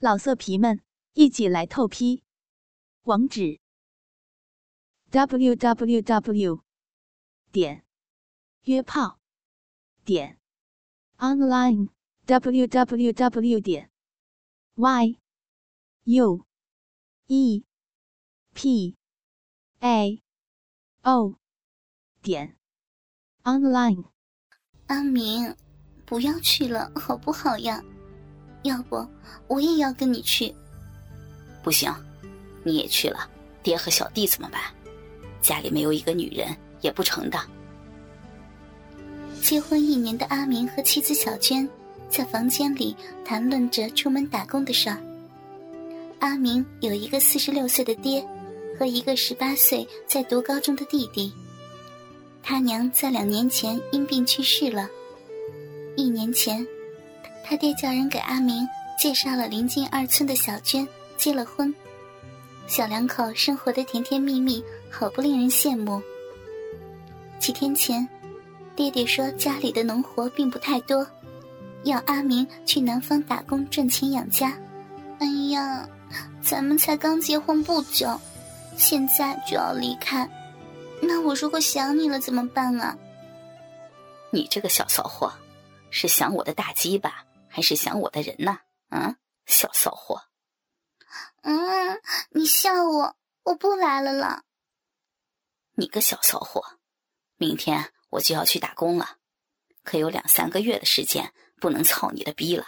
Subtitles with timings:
[0.00, 0.80] 老色皮们，
[1.14, 2.22] 一起来透批！
[3.02, 3.58] 网址
[5.10, 6.62] ：w w w
[7.50, 7.84] 点
[8.62, 9.18] 约炮
[10.04, 10.38] 点
[11.16, 11.88] online
[12.26, 13.90] w w w 点
[14.76, 15.18] y
[16.04, 16.46] u
[17.26, 17.64] e
[18.54, 18.96] p
[19.80, 20.22] a
[21.02, 21.34] o
[22.22, 22.56] 点
[23.42, 24.04] online。
[24.86, 25.56] 阿明，
[26.06, 27.82] 不要去了，好不好呀？
[28.62, 29.06] 要不
[29.46, 30.54] 我也要跟你去。
[31.62, 31.92] 不行，
[32.62, 33.28] 你也去了，
[33.62, 34.60] 爹和小弟怎么办？
[35.40, 36.48] 家里没有一个女人
[36.80, 37.38] 也不成的。
[39.40, 41.68] 结婚一年的阿明和妻子小娟
[42.08, 44.98] 在房间里谈论着出门打工的事儿。
[46.18, 48.26] 阿明有一个四十六岁的爹，
[48.78, 51.32] 和一个十八岁在读高中的弟弟。
[52.42, 54.88] 他娘在两年前因病去世了。
[55.96, 56.66] 一年前。
[57.48, 61.74] 他爹叫人给阿明介绍了临近二村的小娟，结了婚。
[62.66, 66.02] 小两口生活的甜甜蜜蜜，好不令人羡慕。
[67.38, 68.06] 几天前，
[68.76, 71.06] 爹爹说家里的农活并不太多，
[71.84, 74.54] 要阿明去南方打工赚钱养家。
[75.18, 75.88] 哎呀，
[76.42, 78.20] 咱们才刚结婚不久，
[78.76, 80.28] 现在就要离开，
[81.00, 82.94] 那我如果想你了怎么办啊？
[84.30, 85.32] 你这个小骚货，
[85.88, 87.24] 是想我的大鸡吧？
[87.58, 88.60] 还是想我的人呢？
[88.90, 90.22] 嗯，小骚货。
[91.42, 92.00] 嗯，
[92.30, 94.44] 你笑我，我不来了啦。
[95.72, 96.78] 你个小骚货，
[97.34, 99.18] 明天我就要去打工了，
[99.82, 102.64] 可有两三个月的时间不能操你的逼了。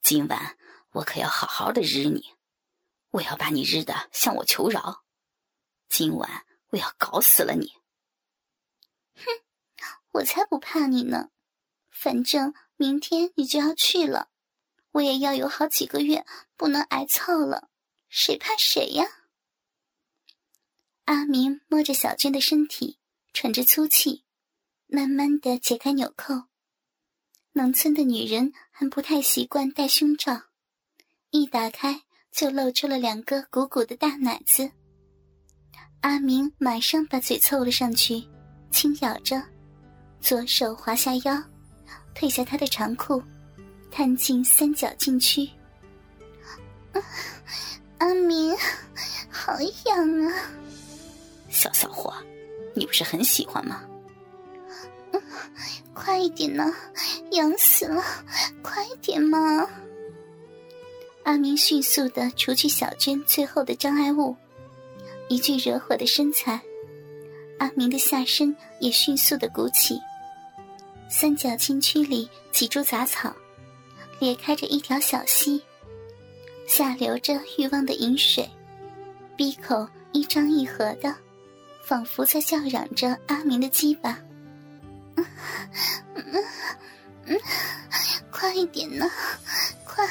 [0.00, 0.56] 今晚
[0.92, 2.34] 我可要好好的日你，
[3.10, 5.04] 我要把你日的向我求饶。
[5.90, 7.70] 今晚我要搞死了你。
[9.16, 9.24] 哼，
[10.12, 11.28] 我才不怕你呢，
[11.90, 12.54] 反正。
[12.76, 14.28] 明天你就要去了，
[14.92, 16.24] 我也要有好几个月
[16.56, 17.68] 不能挨操了，
[18.08, 19.04] 谁怕谁呀？
[21.04, 22.98] 阿明摸着小娟的身体，
[23.32, 24.24] 喘着粗气，
[24.86, 26.44] 慢慢的解开纽扣。
[27.52, 30.42] 农村的女人还不太习惯戴胸罩，
[31.30, 34.70] 一打开就露出了两个鼓鼓的大奶子。
[36.00, 38.26] 阿明马上把嘴凑了上去，
[38.70, 39.42] 轻咬着，
[40.20, 41.51] 左手滑下腰。
[42.14, 43.22] 褪下他的长裤，
[43.90, 45.48] 探进三角禁区。
[47.98, 48.56] 阿明，
[49.30, 49.56] 好
[49.86, 50.34] 痒啊！
[51.48, 52.12] 小骚货，
[52.74, 53.82] 你不是很喜欢吗？
[55.94, 56.72] 快一点呢，
[57.32, 58.02] 痒死了！
[58.62, 59.68] 快点嘛！
[61.24, 64.34] 阿明迅速的除去小娟最后的障碍物，
[65.28, 66.60] 一具惹火的身材，
[67.58, 70.00] 阿明的下身也迅速的鼓起。
[71.12, 73.30] 三角禁区里几株杂草，
[74.18, 75.62] 裂开着一条小溪，
[76.66, 78.48] 下流着欲望的饮水，
[79.36, 81.14] 闭口一张一合的，
[81.84, 84.18] 仿佛在叫嚷着阿明的鸡巴。
[85.16, 85.26] 嗯
[86.14, 86.44] 嗯
[87.26, 87.38] 嗯，
[88.30, 89.06] 快一点呢，
[89.84, 90.08] 快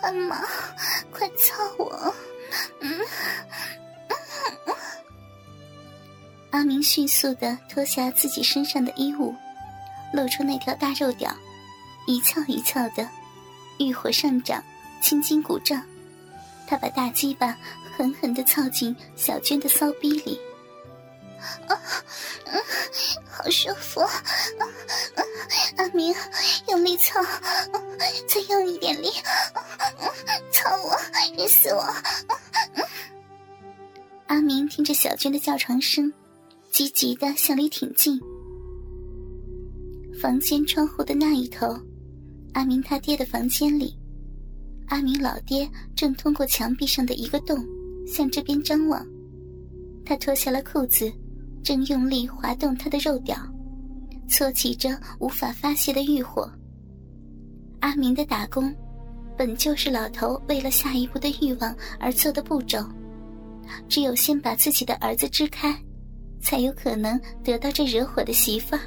[0.00, 0.40] 快嘛，
[1.10, 2.14] 快操我！
[2.78, 3.00] 嗯
[4.66, 4.74] 嗯
[6.52, 9.34] 阿明迅速的脱下自己身上的衣物。
[10.14, 11.34] 露出那条大肉屌，
[12.06, 13.08] 一翘一翘的，
[13.78, 14.62] 欲火上涨，
[15.02, 15.82] 青筋鼓胀。
[16.66, 17.58] 他把大鸡巴
[17.96, 20.40] 狠狠的操进小娟的骚逼里，
[21.68, 21.76] 啊，
[22.46, 22.62] 嗯，
[23.28, 24.00] 好舒服！
[24.00, 24.22] 啊
[25.16, 25.22] 啊，
[25.76, 26.14] 阿明，
[26.68, 27.20] 用力操，
[28.28, 29.10] 再用一点力，
[30.52, 30.96] 操我，
[31.36, 31.94] 忍死我！
[34.28, 36.10] 阿明听着小娟的叫床声，
[36.70, 38.18] 积极的向里挺进。
[40.24, 41.78] 房间窗户的那一头，
[42.54, 43.94] 阿明他爹的房间里，
[44.86, 47.62] 阿明老爹正通过墙壁上的一个洞
[48.06, 49.06] 向这边张望。
[50.02, 51.12] 他脱下了裤子，
[51.62, 53.36] 正用力滑动他的肉屌，
[54.26, 56.50] 搓起着无法发泄的欲火。
[57.80, 58.74] 阿明的打工，
[59.36, 62.82] 本就是老头为了下一步的欲望而做的步骤，
[63.90, 65.78] 只有先把自己的儿子支开，
[66.40, 68.80] 才有可能得到这惹火的媳妇儿。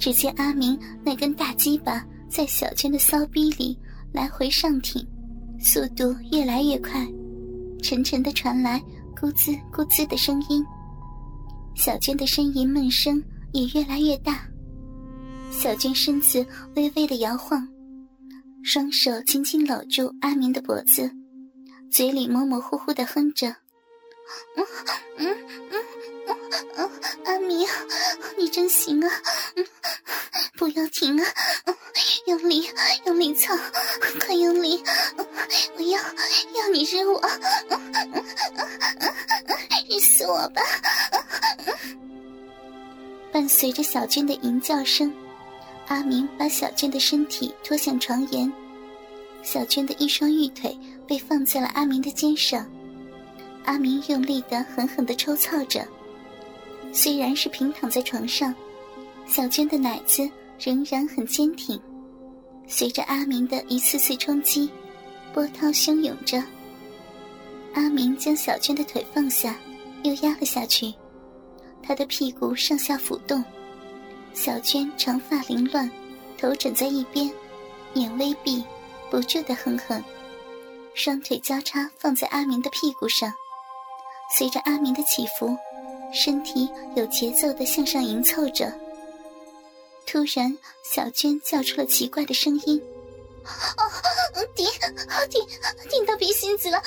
[0.00, 3.78] 只见阿明那根大鸡巴在小娟的骚逼里
[4.12, 5.06] 来回上挺，
[5.60, 7.06] 速度越来越快，
[7.82, 8.82] 沉沉的传来
[9.14, 10.64] 咕滋咕滋的声音。
[11.74, 14.48] 小娟的呻吟闷声也越来越大，
[15.50, 16.44] 小娟身子
[16.76, 17.68] 微微的摇晃，
[18.62, 21.10] 双手紧紧搂住阿明的脖子，
[21.90, 23.54] 嘴里模模糊糊的哼着
[24.56, 24.66] ：“嗯
[25.18, 25.36] 嗯
[25.70, 25.84] 嗯
[26.76, 26.90] 嗯，
[27.24, 27.66] 阿明，
[28.36, 29.10] 你真行啊！
[29.56, 29.66] 嗯，
[30.56, 31.26] 不要停啊！
[32.26, 32.68] 用力，
[33.06, 33.56] 用力操，
[34.24, 34.82] 快用力！
[35.16, 36.00] 我要，
[36.54, 37.20] 要你日我，
[39.88, 40.62] 日死我吧！
[43.32, 45.12] 伴随着小娟的吟叫声，
[45.88, 48.52] 阿明把小娟的身体拖向床沿，
[49.42, 52.68] 小娟的一双玉腿被放在了阿明的肩上。
[53.64, 55.86] 阿明用力的、狠狠的抽操着，
[56.92, 58.54] 虽然是平躺在床上，
[59.26, 60.28] 小娟的奶子
[60.58, 61.80] 仍然很坚挺。
[62.66, 64.70] 随着阿明的一次次冲击，
[65.32, 66.42] 波涛汹涌着。
[67.74, 69.56] 阿明将小娟的腿放下，
[70.02, 70.92] 又压了下去，
[71.82, 73.44] 他的屁股上下浮动，
[74.34, 75.88] 小娟长发凌乱，
[76.38, 77.30] 头枕在一边，
[77.94, 78.64] 眼微闭，
[79.10, 80.02] 不住的哼哼，
[80.94, 83.32] 双腿交叉放在阿明的屁股上，
[84.36, 85.56] 随着阿明的起伏，
[86.12, 88.72] 身体有节奏的向上迎凑着。
[90.06, 92.82] 突然，小娟叫出了奇怪的声音
[93.44, 93.52] ：“啊，
[94.54, 94.66] 顶，
[95.28, 95.46] 顶，
[95.88, 96.82] 顶到鼻心子了！”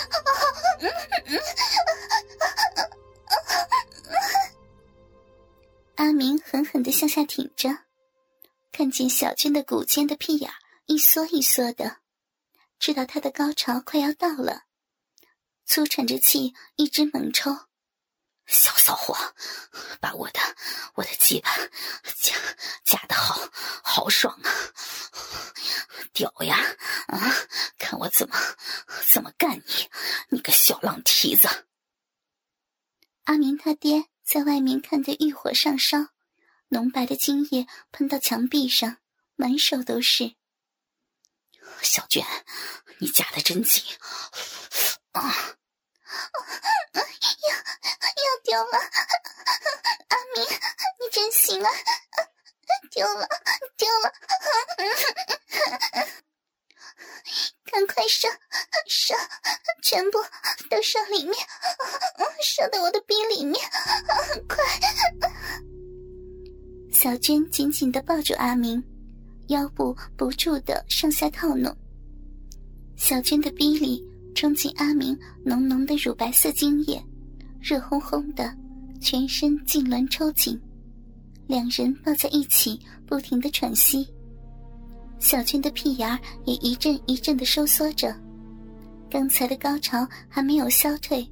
[5.96, 7.70] 阿明狠狠的向下挺着，
[8.72, 10.52] 看见小娟的骨尖的屁眼
[10.88, 11.98] 一缩一缩的，
[12.80, 14.64] 知道她的高潮快要到了，
[15.66, 17.52] 粗喘着气，一直猛抽。
[18.46, 19.16] 小骚货，
[20.02, 20.40] 把我的
[20.96, 21.50] 我的鸡巴
[22.22, 22.36] 夹
[22.84, 23.40] 夹的好
[23.82, 24.52] 好爽啊！
[26.12, 26.58] 屌呀！
[27.08, 27.34] 啊，
[27.80, 28.36] 看我怎么
[29.08, 29.90] 怎么干你，
[30.30, 31.48] 你个小浪蹄子！
[33.24, 36.10] 阿明他爹在外面看得欲火上烧，
[36.68, 38.98] 浓白的精液喷到墙壁上，
[39.36, 40.36] 满手都是。
[41.82, 42.26] 小娟，
[43.00, 43.84] 你夹的真紧
[45.14, 45.22] 啊！
[46.94, 48.78] 要要丢了，
[50.10, 50.44] 阿明，
[51.00, 51.70] 你真行啊！
[52.92, 53.28] 丢了，
[53.78, 54.12] 丢了，
[57.66, 58.28] 赶快射，
[58.88, 59.14] 射，
[59.84, 60.18] 全部
[60.70, 61.36] 都射里面，
[62.44, 63.60] 射到我的逼里面，
[64.48, 64.58] 快！
[66.92, 68.84] 小娟紧紧的抱住阿明，
[69.50, 71.76] 腰部不住的上下套弄，
[72.98, 74.13] 小娟的逼里。
[74.34, 77.04] 冲进阿明浓浓的乳白色精液，
[77.62, 78.56] 热烘烘的，
[79.00, 80.60] 全身痉挛抽紧，
[81.48, 84.08] 两人抱在一起，不停的喘息。
[85.20, 88.14] 小娟的屁眼也一阵一阵的收缩着，
[89.10, 91.26] 刚才的高潮还没有消退，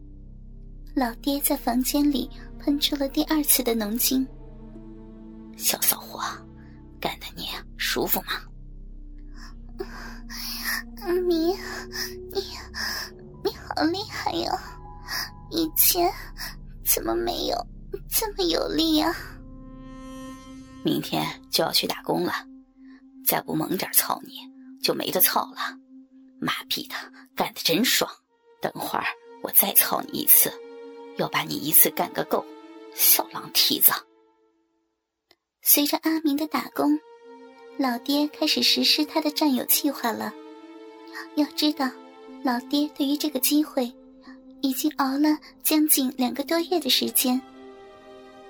[0.95, 4.25] 老爹在房间里喷出了第二次的浓精。
[5.57, 6.21] 小骚货，
[6.99, 7.45] 干的你
[7.77, 8.27] 舒服吗？
[11.01, 11.55] 阿明，
[12.31, 12.41] 你
[13.81, 14.51] 好厉害呀！
[15.49, 16.07] 以前
[16.85, 17.57] 怎么没有
[18.07, 19.11] 这么有力呀？
[20.85, 22.31] 明天就要去打工了，
[23.25, 24.33] 再不猛点操你，
[24.83, 25.75] 就没得操了。
[26.39, 26.95] 妈逼的，
[27.35, 28.07] 干的真爽！
[28.61, 29.05] 等会儿
[29.41, 30.53] 我再操你一次，
[31.17, 32.45] 要把你一次干个够，
[32.93, 33.91] 小狼蹄子！
[35.63, 36.99] 随着阿明的打工，
[37.79, 40.31] 老爹开始实施他的占有计划了。
[41.33, 41.89] 要知道，
[42.43, 43.91] 老爹对于这个机会，
[44.61, 47.39] 已经熬了将近两个多月的时间。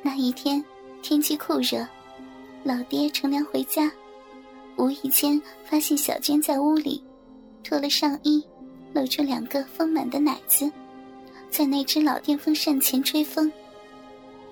[0.02, 0.64] 那一天
[1.02, 1.86] 天气酷热，
[2.64, 3.92] 老爹乘凉回家，
[4.78, 7.04] 无意间发现小娟在屋里，
[7.66, 8.42] 脱了上衣，
[8.94, 10.72] 露出两个丰满的奶子，
[11.50, 13.52] 在那只老电风扇前吹风。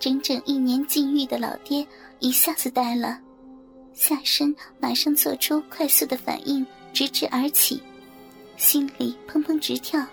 [0.01, 1.87] 整整一年禁欲的老爹
[2.19, 3.17] 一下子呆了，
[3.93, 7.81] 下身马上做出快速的反应，直直而起。
[8.59, 10.05] 心里砰砰直跳，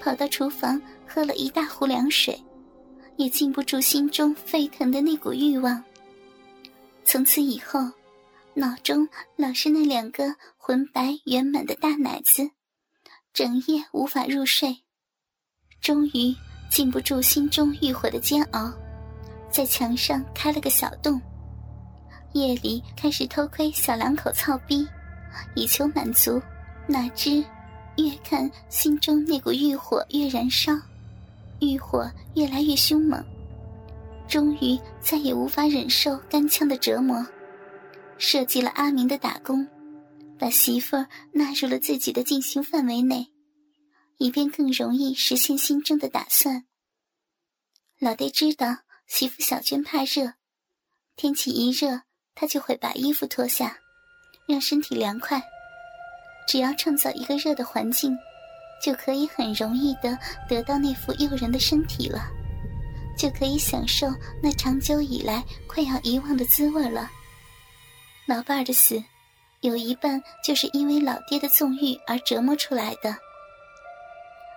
[0.00, 2.40] 跑到厨房喝了一大壶凉水，
[3.16, 5.82] 也禁不住心中沸腾的那股欲望。
[7.04, 7.80] 从此以后，
[8.54, 12.48] 脑中老是那两个浑白圆满的大奶子，
[13.34, 14.78] 整夜无法入睡。
[15.80, 16.34] 终于
[16.70, 18.72] 禁不住心中欲火的煎熬，
[19.50, 21.20] 在墙上开了个小洞，
[22.34, 24.86] 夜里开始偷窥小两口操逼，
[25.56, 26.40] 以求满足。
[26.90, 27.44] 哪知，
[27.98, 30.72] 越看心中那股欲火越燃烧，
[31.60, 33.22] 欲火越来越凶猛，
[34.26, 37.24] 终于再也无法忍受干枪的折磨，
[38.16, 39.68] 设计了阿明的打工，
[40.38, 43.28] 把媳妇儿纳入了自己的进行范围内，
[44.16, 46.64] 以便更容易实现心中的打算。
[47.98, 50.32] 老爹知道媳妇小娟怕热，
[51.16, 52.00] 天气一热，
[52.34, 53.76] 他就会把衣服脱下，
[54.48, 55.42] 让身体凉快。
[56.48, 58.18] 只要创造一个热的环境，
[58.82, 62.22] 就可以很容易的得到那副诱人的身体了，
[63.18, 64.08] 就可以享受
[64.42, 67.10] 那长久以来快要遗忘的滋味了。
[68.26, 69.02] 老伴儿的死，
[69.60, 73.14] 有一半就是因为老爹的纵欲而折磨出来的。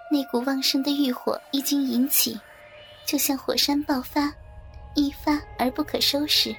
[0.10, 2.40] 那股旺盛的欲火一经引起，
[3.06, 4.34] 就像火山爆发，
[4.96, 6.56] 一发而不可收拾。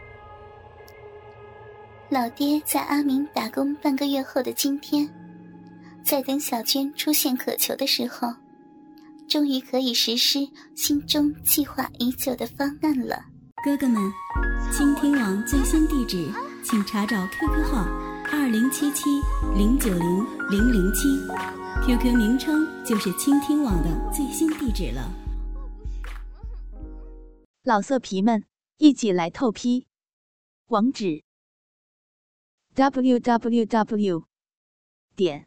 [2.10, 5.08] 老爹在阿明打工半个月后的今天。
[6.04, 8.28] 在等小娟出现渴求的时候，
[9.28, 10.40] 终于可以实施
[10.74, 13.24] 心中计划已久的方案了。
[13.64, 14.02] 哥哥们，
[14.72, 16.28] 倾听网最新地址，
[16.64, 17.84] 请查找 QQ 号
[18.32, 19.08] 二零七七
[19.56, 21.08] 零九零零零七
[21.86, 25.08] ，QQ 名称就是倾听网的最新地址了。
[27.62, 28.44] 老色皮们，
[28.78, 29.86] 一起来透批，
[30.66, 31.22] 网址
[32.74, 34.24] ：w w w
[35.14, 35.46] 点。